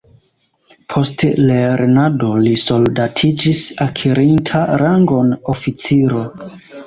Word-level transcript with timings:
Post 0.93 1.25
lernado 1.49 2.29
li 2.45 2.53
soldatiĝis 2.63 3.61
akirinta 3.87 4.63
rangon 4.85 5.31
oficiro. 5.57 6.25